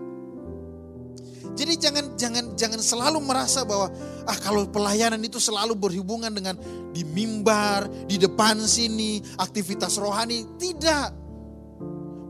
[1.53, 3.93] Jadi jangan jangan jangan selalu merasa bahwa
[4.25, 6.57] ah kalau pelayanan itu selalu berhubungan dengan
[6.97, 10.49] di mimbar, di depan sini, aktivitas rohani.
[10.57, 11.21] Tidak.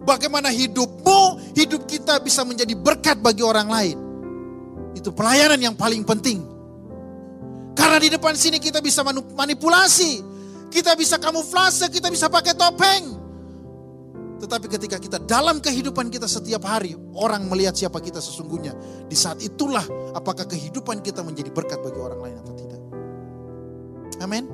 [0.03, 3.97] Bagaimana hidupmu, hidup kita bisa menjadi berkat bagi orang lain.
[4.99, 6.52] Itu pelayanan yang paling penting.
[7.73, 10.21] Karena di depan sini kita bisa manipulasi,
[10.69, 13.05] kita bisa kamuflase, kita bisa pakai topeng.
[14.43, 18.75] Tetapi ketika kita dalam kehidupan kita setiap hari, orang melihat siapa kita sesungguhnya.
[19.07, 19.87] Di saat itulah
[20.19, 22.81] apakah kehidupan kita menjadi berkat bagi orang lain atau tidak.
[24.19, 24.45] Amin.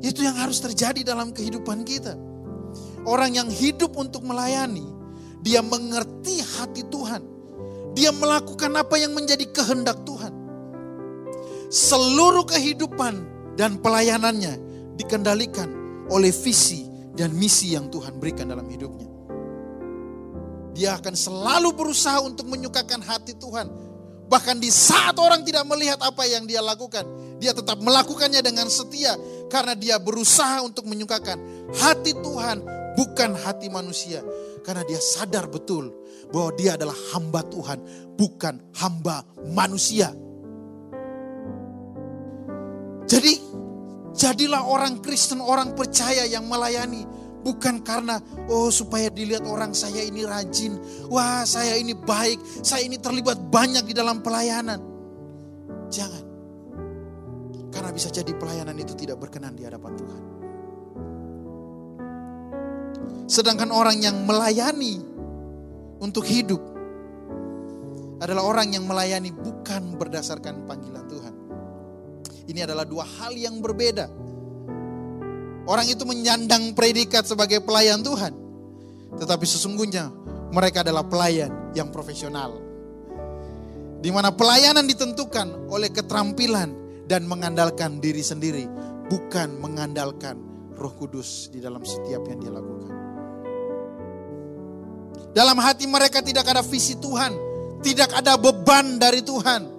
[0.00, 2.16] Itu yang harus terjadi dalam kehidupan kita.
[3.04, 4.84] Orang yang hidup untuk melayani,
[5.40, 7.22] dia mengerti hati Tuhan.
[7.96, 10.35] Dia melakukan apa yang menjadi kehendak Tuhan.
[11.66, 13.14] Seluruh kehidupan
[13.58, 14.60] dan pelayanannya
[14.94, 15.66] dikendalikan
[16.12, 19.08] oleh visi dan misi yang Tuhan berikan dalam hidupnya.
[20.76, 23.66] Dia akan selalu berusaha untuk menyukakan hati Tuhan.
[24.26, 27.06] Bahkan di saat orang tidak melihat apa yang dia lakukan,
[27.40, 29.16] dia tetap melakukannya dengan setia
[29.48, 31.38] karena dia berusaha untuk menyukakan
[31.72, 32.58] hati Tuhan
[32.96, 34.24] bukan hati manusia.
[34.64, 35.94] Karena dia sadar betul
[36.34, 37.78] bahwa dia adalah hamba Tuhan,
[38.18, 39.22] bukan hamba
[39.54, 40.10] manusia.
[43.06, 43.32] Jadi,
[44.12, 47.06] jadilah orang Kristen, orang percaya yang melayani.
[47.46, 48.18] Bukan karena,
[48.50, 50.82] oh supaya dilihat orang saya ini rajin.
[51.06, 54.82] Wah saya ini baik, saya ini terlibat banyak di dalam pelayanan.
[55.86, 56.24] Jangan.
[57.70, 60.22] Karena bisa jadi pelayanan itu tidak berkenan di hadapan Tuhan.
[63.30, 64.98] Sedangkan orang yang melayani
[66.02, 66.58] untuk hidup
[68.18, 71.35] adalah orang yang melayani bukan berdasarkan panggilan Tuhan.
[72.46, 74.06] Ini adalah dua hal yang berbeda.
[75.66, 78.30] Orang itu menyandang predikat sebagai pelayan Tuhan.
[79.18, 80.14] Tetapi sesungguhnya
[80.54, 82.54] mereka adalah pelayan yang profesional.
[83.98, 86.70] Di mana pelayanan ditentukan oleh keterampilan
[87.10, 88.70] dan mengandalkan diri sendiri.
[89.10, 90.38] Bukan mengandalkan
[90.78, 92.94] roh kudus di dalam setiap yang dia lakukan.
[95.34, 97.34] Dalam hati mereka tidak ada visi Tuhan,
[97.84, 99.75] tidak ada beban dari Tuhan.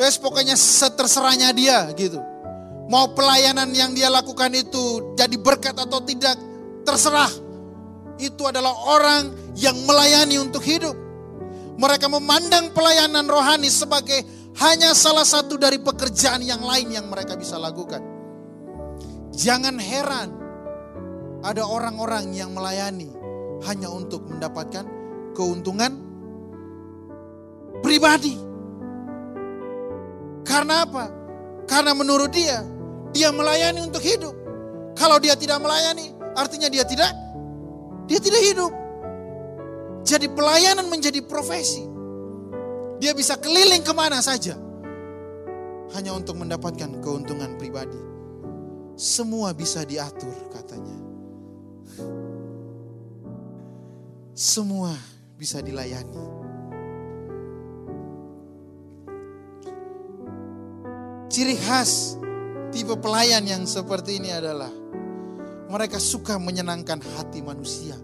[0.00, 2.16] Terus pokoknya seterserahnya dia gitu.
[2.88, 6.40] Mau pelayanan yang dia lakukan itu jadi berkat atau tidak,
[6.88, 7.28] terserah.
[8.16, 10.96] Itu adalah orang yang melayani untuk hidup.
[11.76, 14.24] Mereka memandang pelayanan rohani sebagai
[14.64, 18.00] hanya salah satu dari pekerjaan yang lain yang mereka bisa lakukan.
[19.36, 20.28] Jangan heran
[21.44, 23.12] ada orang-orang yang melayani
[23.68, 24.88] hanya untuk mendapatkan
[25.36, 25.92] keuntungan
[27.84, 28.49] pribadi.
[30.42, 31.04] Karena apa?
[31.68, 32.64] Karena menurut dia,
[33.14, 34.34] dia melayani untuk hidup.
[34.98, 37.10] Kalau dia tidak melayani, artinya dia tidak
[38.10, 38.72] dia tidak hidup.
[40.02, 41.86] Jadi pelayanan menjadi profesi.
[42.98, 44.58] Dia bisa keliling ke mana saja.
[45.94, 47.98] Hanya untuk mendapatkan keuntungan pribadi.
[48.98, 50.98] Semua bisa diatur katanya.
[54.34, 54.90] Semua
[55.38, 56.39] bisa dilayani.
[61.30, 62.18] Ciri khas
[62.74, 64.66] tipe pelayan yang seperti ini adalah
[65.70, 67.94] mereka suka menyenangkan hati manusia.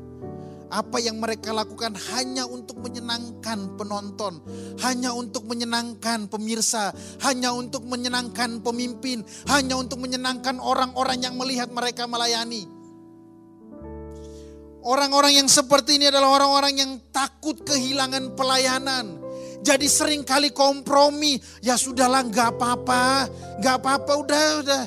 [0.70, 4.38] Apa yang mereka lakukan hanya untuk menyenangkan penonton,
[4.78, 6.94] hanya untuk menyenangkan pemirsa,
[7.26, 12.62] hanya untuk menyenangkan pemimpin, hanya untuk menyenangkan orang-orang yang melihat mereka melayani.
[14.86, 19.25] Orang-orang yang seperti ini adalah orang-orang yang takut kehilangan pelayanan.
[19.62, 23.28] Jadi sering kali kompromi, ya sudahlah nggak apa-apa,
[23.60, 24.82] nggak apa-apa udah udah.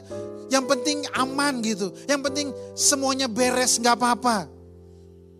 [0.49, 4.49] Yang penting aman gitu, yang penting semuanya beres nggak apa-apa.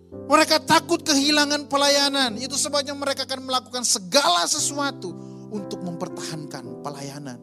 [0.10, 5.14] Mereka takut kehilangan pelayanan, itu sebabnya mereka akan melakukan segala sesuatu
[5.50, 7.38] untuk mempertahankan pelayanan.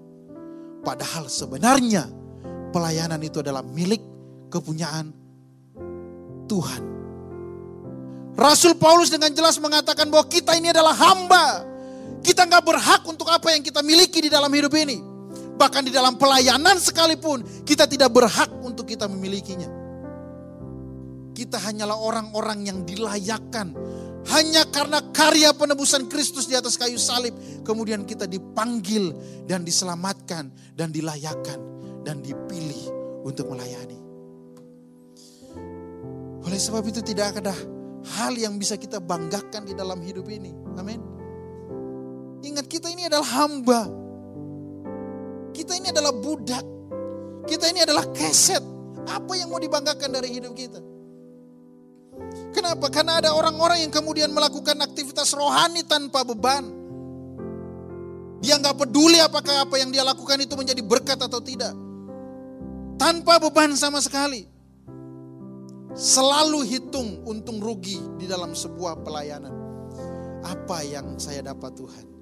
[0.82, 2.06] Padahal sebenarnya
[2.70, 4.02] pelayanan itu adalah milik
[4.50, 5.10] kepunyaan
[6.46, 6.82] Tuhan.
[8.36, 11.64] Rasul Paulus dengan jelas mengatakan bahwa kita ini adalah hamba.
[12.26, 14.98] Kita nggak berhak untuk apa yang kita miliki di dalam hidup ini.
[15.54, 19.70] Bahkan di dalam pelayanan sekalipun kita tidak berhak untuk kita memilikinya.
[21.30, 23.70] Kita hanyalah orang-orang yang dilayakkan.
[24.26, 27.30] Hanya karena karya penebusan Kristus di atas kayu salib.
[27.62, 29.14] Kemudian kita dipanggil
[29.46, 31.62] dan diselamatkan dan dilayakkan
[32.02, 32.90] dan dipilih
[33.22, 34.02] untuk melayani.
[36.42, 37.54] Oleh sebab itu tidak ada
[38.18, 40.50] hal yang bisa kita banggakan di dalam hidup ini.
[40.74, 41.15] Amin.
[42.46, 43.90] Ingat kita ini adalah hamba.
[45.50, 46.62] Kita ini adalah budak.
[47.50, 48.62] Kita ini adalah keset.
[49.06, 50.78] Apa yang mau dibanggakan dari hidup kita?
[52.54, 52.86] Kenapa?
[52.88, 56.70] Karena ada orang-orang yang kemudian melakukan aktivitas rohani tanpa beban.
[58.40, 61.74] Dia nggak peduli apakah apa yang dia lakukan itu menjadi berkat atau tidak.
[62.96, 64.46] Tanpa beban sama sekali
[65.92, 69.52] selalu hitung untung rugi di dalam sebuah pelayanan.
[70.46, 72.15] Apa yang saya dapat Tuhan?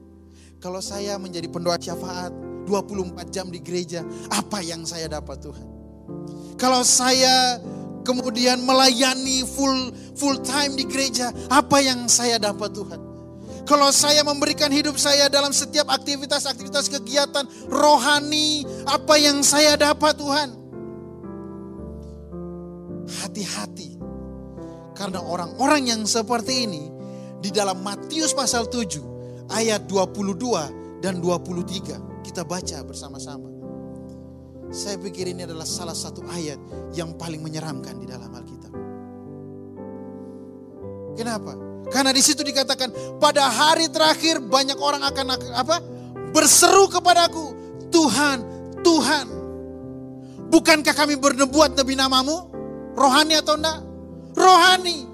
[0.65, 2.33] Kalau saya menjadi pendoa syafaat
[2.65, 4.01] 24 jam di gereja,
[4.33, 5.69] apa yang saya dapat Tuhan?
[6.57, 7.61] Kalau saya
[8.01, 12.97] kemudian melayani full full time di gereja, apa yang saya dapat Tuhan?
[13.69, 20.49] Kalau saya memberikan hidup saya dalam setiap aktivitas-aktivitas kegiatan rohani, apa yang saya dapat Tuhan?
[23.21, 24.01] Hati-hati.
[24.97, 26.89] Karena orang-orang yang seperti ini
[27.45, 29.13] di dalam Matius pasal 7
[29.55, 33.49] ayat 22 dan 23 kita baca bersama-sama.
[34.75, 36.59] Saya pikir ini adalah salah satu ayat
[36.99, 38.73] yang paling menyeramkan di dalam Alkitab.
[41.15, 41.53] Kenapa?
[41.95, 42.91] Karena di situ dikatakan
[43.23, 45.79] pada hari terakhir banyak orang akan apa?
[46.35, 47.55] Berseru kepadaku,
[47.95, 48.43] Tuhan,
[48.83, 49.27] Tuhan.
[50.51, 52.51] Bukankah kami bernebuat demi namamu?
[52.99, 53.79] Rohani atau enggak?
[54.35, 55.07] Rohani.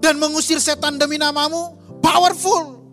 [0.00, 1.76] Dan mengusir setan demi namamu?
[2.00, 2.83] Powerful.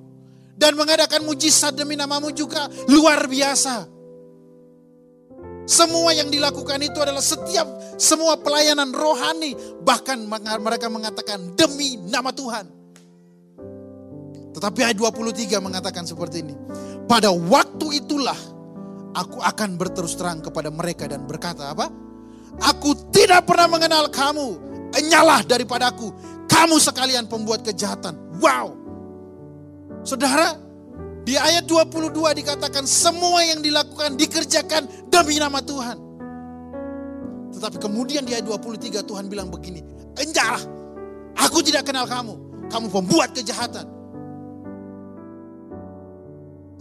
[0.61, 3.89] Dan mengadakan mujizat demi namamu juga luar biasa.
[5.65, 7.65] Semua yang dilakukan itu adalah setiap
[7.97, 9.57] semua pelayanan rohani.
[9.81, 10.29] Bahkan
[10.61, 12.65] mereka mengatakan demi nama Tuhan.
[14.51, 16.53] Tetapi ayat 23 mengatakan seperti ini.
[17.09, 18.37] Pada waktu itulah
[19.15, 21.89] aku akan berterus terang kepada mereka dan berkata apa?
[22.69, 24.59] Aku tidak pernah mengenal kamu.
[24.93, 26.11] Enyalah daripadaku.
[26.51, 28.13] Kamu sekalian pembuat kejahatan.
[28.43, 28.80] Wow.
[30.01, 30.57] Saudara,
[31.21, 35.97] di ayat 22 dikatakan semua yang dilakukan dikerjakan demi nama Tuhan.
[37.53, 39.85] Tetapi kemudian di ayat 23 Tuhan bilang begini,
[40.17, 40.61] Enjalah,
[41.37, 42.33] aku tidak kenal kamu.
[42.71, 43.85] Kamu pembuat kejahatan.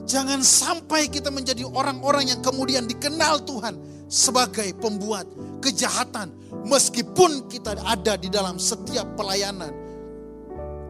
[0.08, 3.78] Jangan sampai kita menjadi orang-orang yang kemudian dikenal Tuhan
[4.10, 5.28] sebagai pembuat
[5.60, 6.32] kejahatan.
[6.66, 9.70] Meskipun kita ada di dalam setiap pelayanan,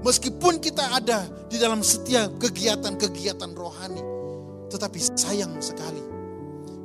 [0.00, 4.00] Meskipun kita ada di dalam setiap kegiatan-kegiatan rohani.
[4.70, 6.00] Tetapi sayang sekali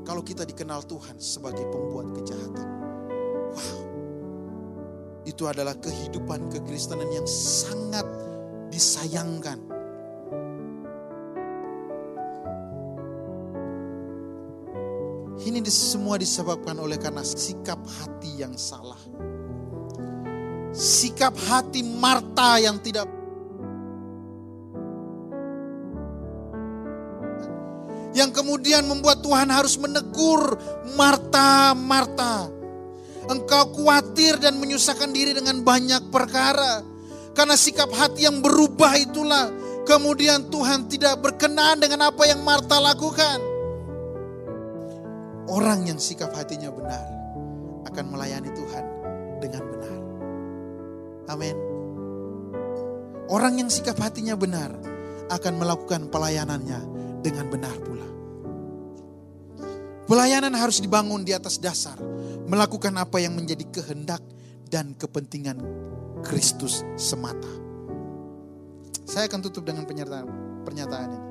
[0.04, 2.68] kalau kita dikenal Tuhan sebagai pembuat kejahatan.
[3.56, 3.82] Wow.
[5.26, 8.06] Itu adalah kehidupan kekristenan yang sangat
[8.70, 9.58] disayangkan.
[15.46, 18.98] Ini semua disebabkan oleh karena sikap hati yang salah.
[20.76, 23.08] Sikap hati Marta yang tidak
[28.16, 30.56] yang kemudian membuat Tuhan harus menegur
[30.96, 32.48] Marta, Marta.
[33.28, 36.80] Engkau khawatir dan menyusahkan diri dengan banyak perkara.
[37.36, 39.52] Karena sikap hati yang berubah itulah
[39.84, 43.44] kemudian Tuhan tidak berkenan dengan apa yang Marta lakukan.
[45.52, 47.06] Orang yang sikap hatinya benar
[47.92, 48.84] akan melayani Tuhan
[49.44, 49.75] dengan benar.
[51.26, 51.58] Amin.
[53.26, 54.78] Orang yang sikap hatinya benar
[55.34, 56.80] akan melakukan pelayanannya
[57.26, 58.10] dengan benar pula.
[60.06, 61.98] Pelayanan harus dibangun di atas dasar
[62.46, 64.22] melakukan apa yang menjadi kehendak
[64.70, 65.58] dan kepentingan
[66.22, 67.50] Kristus semata.
[69.06, 70.28] Saya akan tutup dengan pernyataan,
[70.62, 71.30] pernyataan ini.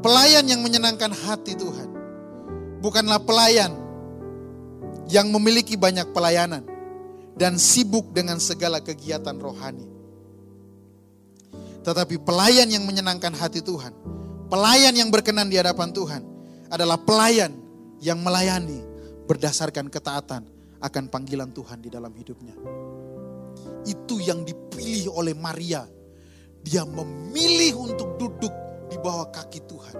[0.00, 1.88] Pelayan yang menyenangkan hati Tuhan
[2.80, 3.72] bukanlah pelayan
[5.12, 6.64] yang memiliki banyak pelayanan
[7.38, 9.86] dan sibuk dengan segala kegiatan rohani.
[11.80, 13.96] Tetapi pelayan yang menyenangkan hati Tuhan,
[14.52, 16.22] pelayan yang berkenan di hadapan Tuhan,
[16.68, 17.56] adalah pelayan
[18.04, 18.84] yang melayani
[19.24, 20.44] berdasarkan ketaatan
[20.80, 22.56] akan panggilan Tuhan di dalam hidupnya.
[23.88, 25.88] Itu yang dipilih oleh Maria.
[26.60, 28.52] Dia memilih untuk duduk
[28.92, 29.96] di bawah kaki Tuhan.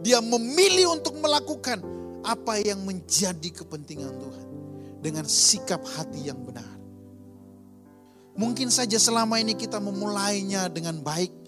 [0.00, 1.84] Dia memilih untuk melakukan
[2.24, 4.49] apa yang menjadi kepentingan Tuhan
[5.00, 6.68] dengan sikap hati yang benar.
[8.36, 11.40] Mungkin saja selama ini kita memulainya dengan baik,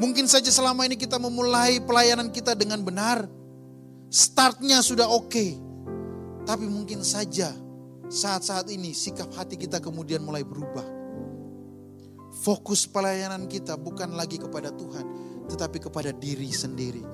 [0.00, 3.28] Mungkin saja selama ini kita memulai pelayanan kita dengan benar.
[4.08, 5.46] Startnya sudah oke.
[6.48, 7.52] Tapi mungkin saja
[8.08, 10.84] saat-saat ini sikap hati kita kemudian mulai berubah.
[12.42, 15.06] Fokus pelayanan kita bukan lagi kepada Tuhan,
[15.52, 17.04] tetapi kepada diri sendiri.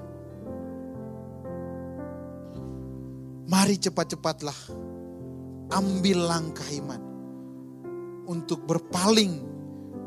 [3.53, 4.59] Mari cepat-cepatlah
[5.69, 7.03] ambil langkah iman
[8.29, 9.45] untuk berpaling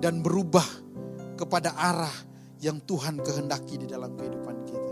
[0.01, 0.65] dan berubah
[1.37, 2.13] kepada arah
[2.61, 4.91] yang Tuhan kehendaki di dalam kehidupan kita.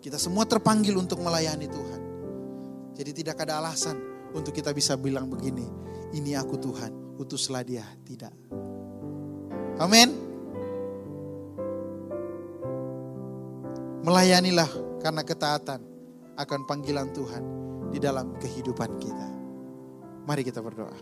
[0.00, 2.00] Kita semua terpanggil untuk melayani Tuhan.
[2.96, 3.96] Jadi tidak ada alasan
[4.36, 5.64] untuk kita bisa bilang begini,
[6.16, 7.84] ini aku Tuhan, utuslah dia.
[7.84, 8.32] Tidak.
[9.80, 10.08] Amin.
[14.04, 15.80] Melayanilah karena ketaatan
[16.36, 17.44] akan panggilan Tuhan
[17.90, 19.28] di dalam kehidupan kita.
[20.30, 20.94] Mari kita berdoa.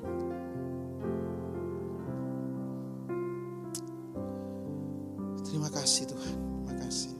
[5.45, 7.13] Terima kasih Tuhan, terima kasih.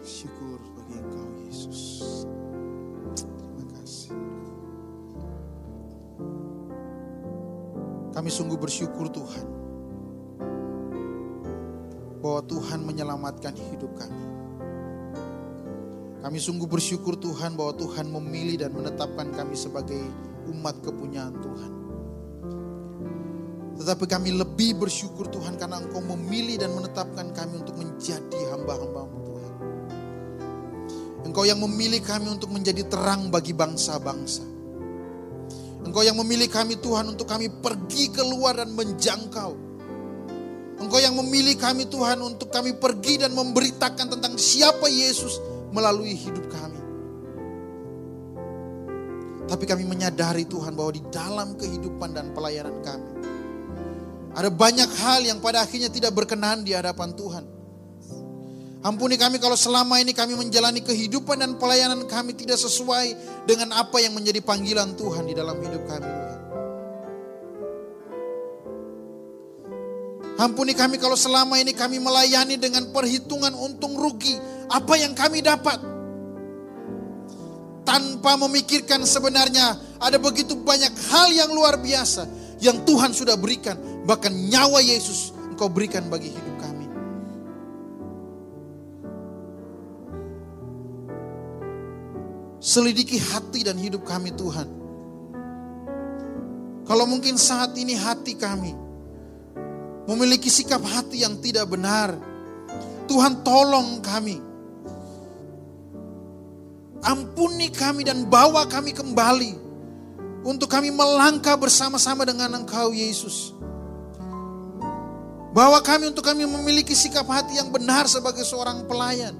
[0.00, 1.80] Syukur bagi Engkau Yesus.
[3.12, 4.16] Terima kasih.
[8.12, 9.11] Kami sungguh bersyukur
[13.12, 14.24] menyelamatkan hidup kami.
[16.22, 20.00] Kami sungguh bersyukur Tuhan bahwa Tuhan memilih dan menetapkan kami sebagai
[20.48, 21.72] umat kepunyaan Tuhan.
[23.82, 29.52] Tetapi kami lebih bersyukur Tuhan karena Engkau memilih dan menetapkan kami untuk menjadi hamba-hambamu Tuhan.
[31.26, 34.46] Engkau yang memilih kami untuk menjadi terang bagi bangsa-bangsa.
[35.82, 39.71] Engkau yang memilih kami Tuhan untuk kami pergi keluar dan menjangkau.
[40.82, 45.38] Engkau yang memilih kami Tuhan untuk kami pergi dan memberitakan tentang siapa Yesus
[45.70, 46.82] melalui hidup kami.
[49.46, 53.10] Tapi kami menyadari Tuhan bahwa di dalam kehidupan dan pelayanan kami.
[54.32, 57.44] Ada banyak hal yang pada akhirnya tidak berkenan di hadapan Tuhan.
[58.82, 63.14] Ampuni kami kalau selama ini kami menjalani kehidupan dan pelayanan kami tidak sesuai
[63.46, 66.31] dengan apa yang menjadi panggilan Tuhan di dalam hidup kami.
[70.42, 74.34] Ampuni kami kalau selama ini kami melayani dengan perhitungan untung rugi
[74.66, 75.78] apa yang kami dapat.
[77.86, 82.26] Tanpa memikirkan sebenarnya ada begitu banyak hal yang luar biasa
[82.58, 83.78] yang Tuhan sudah berikan.
[84.02, 86.86] Bahkan nyawa Yesus engkau berikan bagi hidup kami.
[92.58, 94.66] Selidiki hati dan hidup kami Tuhan.
[96.82, 98.74] Kalau mungkin saat ini hati kami
[100.06, 102.14] memiliki sikap hati yang tidak benar.
[103.06, 104.52] Tuhan tolong kami
[107.02, 109.58] Ampuni kami dan bawa kami kembali
[110.46, 113.50] untuk kami melangkah bersama-sama dengan Engkau Yesus.
[115.50, 119.34] Bawa kami untuk kami memiliki sikap hati yang benar sebagai seorang pelayan.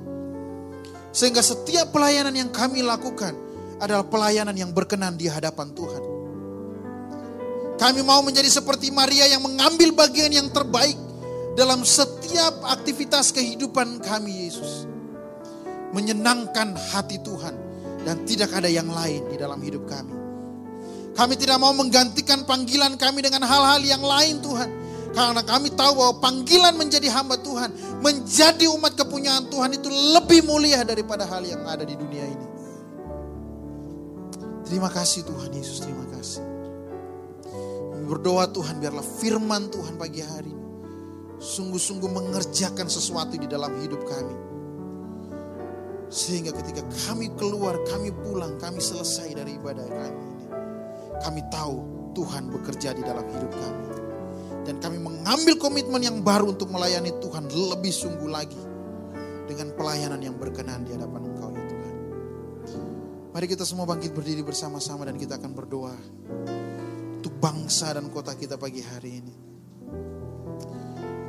[1.15, 3.31] Sehingga setiap pelayanan yang kami lakukan
[3.79, 6.03] adalah pelayanan yang berkenan di hadapan Tuhan.
[7.83, 10.95] Kami mau menjadi seperti Maria yang mengambil bagian yang terbaik
[11.59, 14.87] dalam setiap aktivitas kehidupan kami Yesus.
[15.91, 17.51] Menyenangkan hati Tuhan
[18.07, 20.14] dan tidak ada yang lain di dalam hidup kami.
[21.18, 24.70] Kami tidak mau menggantikan panggilan kami dengan hal-hal yang lain Tuhan.
[25.11, 30.87] Karena kami tahu bahwa panggilan menjadi hamba Tuhan, menjadi umat kepunyaan Tuhan itu lebih mulia
[30.87, 32.47] daripada hal yang ada di dunia ini.
[34.70, 36.51] Terima kasih Tuhan Yesus, terima kasih.
[38.03, 40.62] Berdoa Tuhan biarlah firman Tuhan pagi hari ini
[41.42, 44.36] sungguh-sungguh mengerjakan sesuatu di dalam hidup kami.
[46.07, 50.46] Sehingga ketika kami keluar, kami pulang, kami selesai dari ibadah kami ini.
[51.18, 51.76] Kami tahu
[52.14, 53.86] Tuhan bekerja di dalam hidup kami.
[54.62, 58.62] Dan kami mengambil komitmen yang baru untuk melayani Tuhan lebih sungguh lagi.
[59.42, 61.94] Dengan pelayanan yang berkenan di hadapan Engkau ya Tuhan.
[63.34, 65.96] Mari kita semua bangkit berdiri bersama-sama dan kita akan berdoa.
[67.43, 69.34] Bangsa dan kota kita pagi hari ini.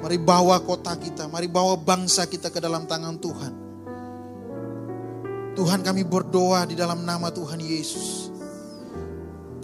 [0.05, 3.53] Mari bawa kota kita, mari bawa bangsa kita ke dalam tangan Tuhan.
[5.57, 8.29] Tuhan kami berdoa di dalam nama Tuhan Yesus.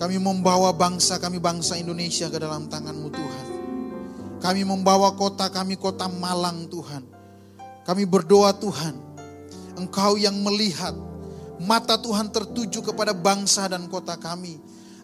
[0.01, 3.45] Kami membawa bangsa kami, bangsa Indonesia ke dalam tanganmu Tuhan.
[4.39, 7.03] Kami membawa kota kami, kota Malang Tuhan.
[7.83, 8.95] Kami berdoa Tuhan,
[9.75, 10.95] Engkau yang melihat,
[11.59, 14.55] mata Tuhan tertuju kepada bangsa dan kota kami.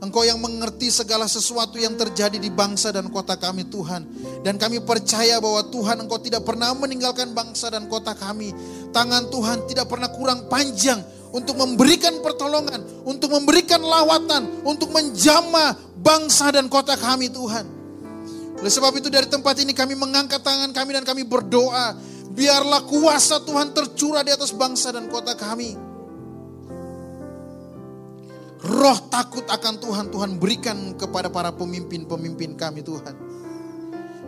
[0.05, 4.05] Engkau yang mengerti segala sesuatu yang terjadi di bangsa dan kota kami Tuhan.
[4.45, 8.53] Dan kami percaya bahwa Tuhan Engkau tidak pernah meninggalkan bangsa dan kota kami.
[8.93, 11.01] Tangan Tuhan tidak pernah kurang panjang
[11.35, 17.65] untuk memberikan pertolongan, untuk memberikan lawatan, untuk menjamah bangsa dan kota kami Tuhan.
[18.55, 21.91] Oleh sebab itu dari tempat ini kami mengangkat tangan kami dan kami berdoa.
[22.35, 25.84] Biarlah kuasa Tuhan tercurah di atas bangsa dan kota kami.
[28.65, 33.13] Roh takut akan Tuhan, Tuhan berikan kepada para pemimpin-pemimpin kami Tuhan.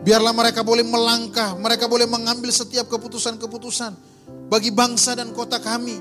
[0.05, 3.91] Biarlah mereka boleh melangkah, mereka boleh mengambil setiap keputusan-keputusan
[4.47, 5.97] bagi bangsa dan kota kami.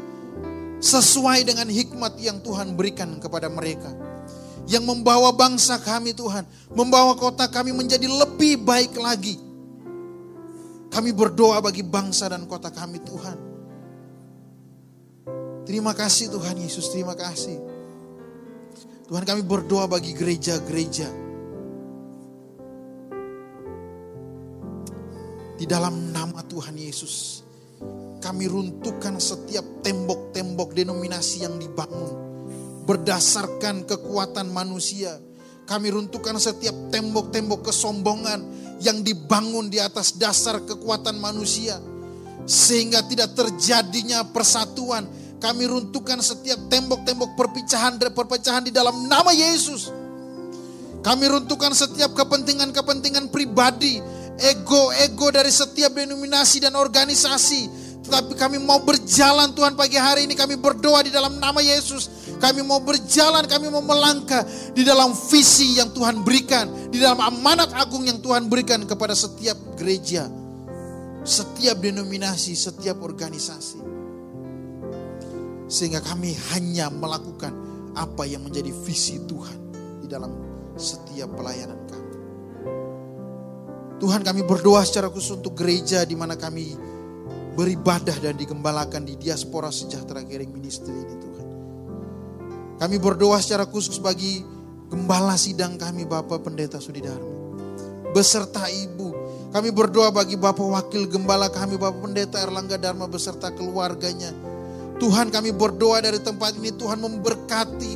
[0.77, 3.97] Sesuai dengan hikmat yang Tuhan berikan kepada mereka
[4.67, 9.39] yang membawa bangsa kami Tuhan, membawa kota kami menjadi lebih baik lagi.
[10.91, 13.39] Kami berdoa bagi bangsa dan kota kami Tuhan.
[15.67, 17.76] Terima kasih Tuhan Yesus, terima kasih.
[19.07, 21.07] Tuhan kami berdoa bagi gereja-gereja.
[25.57, 27.47] Di dalam nama Tuhan Yesus,
[28.19, 32.27] kami runtuhkan setiap tembok-tembok denominasi yang dibangun
[32.87, 35.19] berdasarkan kekuatan manusia.
[35.67, 38.43] Kami runtuhkan setiap tembok-tembok kesombongan
[38.79, 41.79] yang dibangun di atas dasar kekuatan manusia.
[42.47, 45.07] Sehingga tidak terjadinya persatuan.
[45.37, 49.93] Kami runtuhkan setiap tembok-tembok perpecahan dan perpecahan di dalam nama Yesus.
[51.05, 54.01] Kami runtuhkan setiap kepentingan-kepentingan pribadi,
[54.41, 60.55] ego-ego dari setiap denominasi dan organisasi tetapi kami mau berjalan Tuhan pagi hari ini kami
[60.55, 62.31] berdoa di dalam nama Yesus.
[62.39, 66.71] Kami mau berjalan, kami mau melangkah di dalam visi yang Tuhan berikan.
[66.95, 70.31] Di dalam amanat agung yang Tuhan berikan kepada setiap gereja.
[71.27, 73.96] Setiap denominasi, setiap organisasi.
[75.67, 77.51] Sehingga kami hanya melakukan
[77.99, 79.59] apa yang menjadi visi Tuhan
[80.05, 80.31] di dalam
[80.79, 82.13] setiap pelayanan kami.
[83.97, 86.77] Tuhan kami berdoa secara khusus untuk gereja di mana kami
[87.57, 91.47] beribadah dan digembalakan di diaspora sejahtera Caring Ministry ini Tuhan.
[92.77, 94.45] Kami berdoa secara khusus bagi
[94.93, 97.33] gembala sidang kami Bapak Pendeta Sudidarma.
[98.13, 99.09] Beserta Ibu.
[99.57, 104.29] Kami berdoa bagi Bapak Wakil Gembala kami Bapak Pendeta Erlangga Dharma beserta keluarganya.
[104.97, 107.93] Tuhan kami berdoa dari tempat ini Tuhan memberkati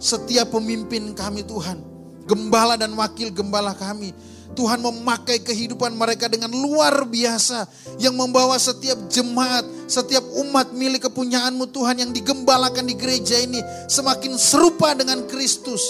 [0.00, 1.88] setiap pemimpin kami Tuhan.
[2.24, 4.14] Gembala dan wakil gembala kami
[4.58, 7.70] Tuhan memakai kehidupan mereka dengan luar biasa.
[8.02, 13.62] Yang membawa setiap jemaat, setiap umat milik kepunyaanmu Tuhan yang digembalakan di gereja ini.
[13.86, 15.82] Semakin serupa dengan Kristus.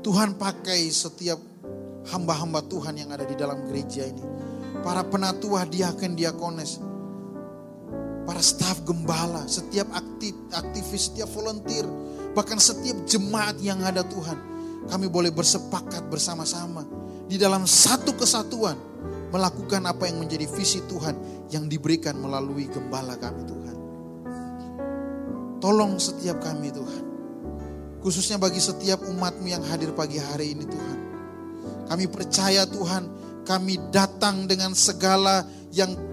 [0.00, 1.38] Tuhan pakai setiap
[2.08, 4.22] hamba-hamba Tuhan yang ada di dalam gereja ini.
[4.80, 6.89] Para penatua, diaken, diakones.
[8.30, 11.82] Para staf gembala, setiap aktif, aktivis, setiap volunteer.
[12.30, 14.38] Bahkan setiap jemaat yang ada Tuhan
[14.86, 16.86] kami boleh bersepakat bersama-sama
[17.26, 18.78] di dalam satu kesatuan
[19.34, 21.18] melakukan apa yang menjadi visi Tuhan
[21.50, 23.76] yang diberikan melalui gembala kami Tuhan.
[25.58, 27.04] Tolong setiap kami Tuhan.
[27.98, 30.98] Khususnya bagi setiap umatmu yang hadir pagi hari ini Tuhan.
[31.90, 33.10] Kami percaya Tuhan,
[33.42, 35.42] kami datang dengan segala
[35.74, 36.09] yang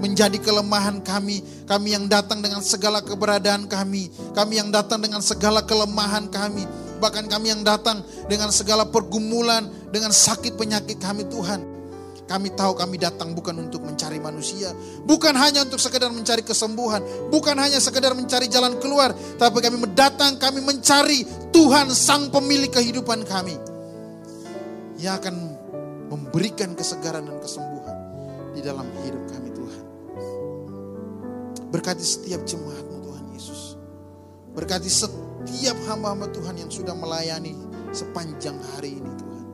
[0.00, 5.60] menjadi kelemahan kami, kami yang datang dengan segala keberadaan kami, kami yang datang dengan segala
[5.62, 6.64] kelemahan kami,
[6.98, 11.60] bahkan kami yang datang dengan segala pergumulan, dengan sakit penyakit kami Tuhan.
[12.30, 14.70] Kami tahu kami datang bukan untuk mencari manusia,
[15.02, 20.38] bukan hanya untuk sekedar mencari kesembuhan, bukan hanya sekedar mencari jalan keluar, tapi kami mendatang,
[20.38, 23.58] kami mencari Tuhan sang pemilik kehidupan kami.
[25.02, 25.34] Yang akan
[26.06, 27.98] memberikan kesegaran dan kesembuhan
[28.54, 29.49] di dalam hidup kami.
[31.70, 33.78] Berkati setiap jemaatmu Tuhan Yesus.
[34.58, 37.54] Berkati setiap hamba-hamba Tuhan yang sudah melayani
[37.94, 39.46] sepanjang hari ini Tuhan.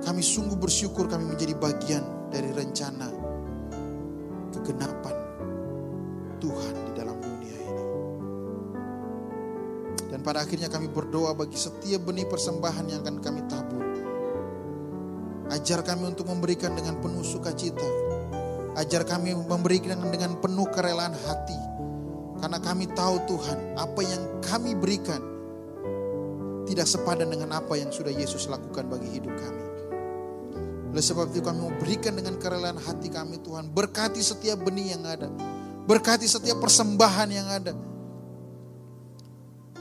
[0.00, 3.12] Kami sungguh bersyukur kami menjadi bagian dari rencana
[4.56, 5.16] kegenapan
[6.40, 7.84] Tuhan di dalam dunia ini.
[10.08, 13.84] Dan pada akhirnya kami berdoa bagi setiap benih persembahan yang akan kami tabur.
[15.52, 18.01] Ajar kami untuk memberikan dengan penuh sukacita.
[18.72, 21.58] Ajar kami memberikan dengan penuh kerelaan hati.
[22.40, 25.20] Karena kami tahu Tuhan, apa yang kami berikan
[26.66, 29.64] tidak sepadan dengan apa yang sudah Yesus lakukan bagi hidup kami.
[30.92, 33.72] Oleh sebab itu kami mau berikan dengan kerelaan hati kami Tuhan.
[33.72, 35.28] Berkati setiap benih yang ada.
[35.88, 37.72] Berkati setiap persembahan yang ada.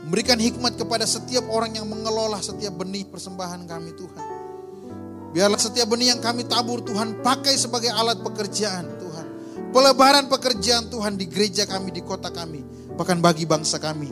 [0.08, 4.31] Memberikan hikmat kepada setiap orang yang mengelola setiap benih persembahan kami Tuhan.
[5.32, 9.26] Biarlah setiap benih yang kami tabur Tuhan pakai sebagai alat pekerjaan Tuhan.
[9.72, 12.60] Pelebaran pekerjaan Tuhan di gereja kami, di kota kami.
[13.00, 14.12] Bahkan bagi bangsa kami.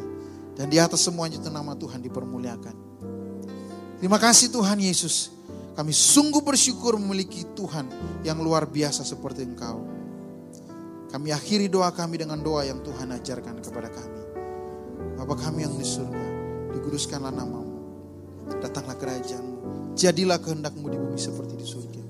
[0.55, 2.75] Dan di atas semuanya itu nama Tuhan dipermuliakan.
[3.99, 5.35] Terima kasih Tuhan Yesus.
[5.75, 7.87] Kami sungguh bersyukur memiliki Tuhan
[8.23, 9.83] yang luar biasa seperti Engkau.
[11.11, 14.21] Kami akhiri doa kami dengan doa yang Tuhan ajarkan kepada kami.
[15.19, 16.27] Bapa kami yang di surga,
[16.75, 17.75] diguduskanlah namamu.
[18.59, 19.58] Datanglah kerajaanmu.
[19.99, 22.01] Jadilah kehendakmu di bumi seperti di surga.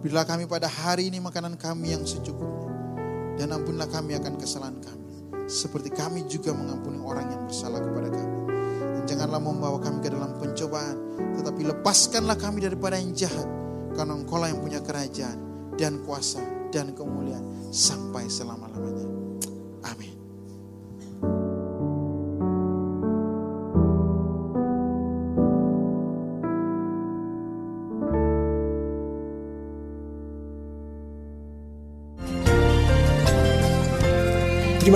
[0.00, 2.72] Bila kami pada hari ini makanan kami yang secukupnya.
[3.36, 5.04] Dan ampunilah kami akan kesalahan kami.
[5.44, 8.36] Seperti kami juga mengampuni orang yang bersalah kepada kami.
[8.80, 10.96] Dan janganlah membawa kami ke dalam pencobaan
[11.36, 13.44] tetapi lepaskanlah kami daripada yang jahat.
[13.92, 15.36] Karena engkau yang punya kerajaan
[15.76, 16.40] dan kuasa
[16.72, 19.15] dan kemuliaan sampai selama-lamanya.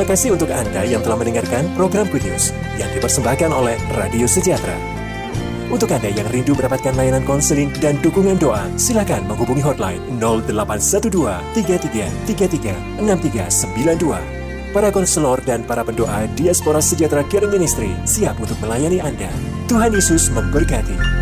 [0.00, 4.72] Terima kasih untuk Anda yang telah mendengarkan program Good News yang dipersembahkan oleh Radio Sejahtera.
[5.68, 11.04] Untuk Anda yang rindu mendapatkan layanan konseling dan dukungan doa, silakan menghubungi hotline 0812
[11.52, 19.28] 33 63 Para konselor dan para pendoa Diaspora Sejahtera Caring Ministry siap untuk melayani Anda.
[19.68, 21.19] Tuhan Yesus memberkati.